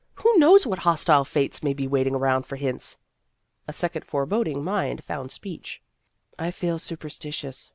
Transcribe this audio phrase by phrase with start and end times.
[0.15, 2.97] Who knows what hostile fates may be waiting around for hints?"
[3.67, 5.79] A second foreboding mind found speech:"
[6.39, 7.69] I feel superstitious.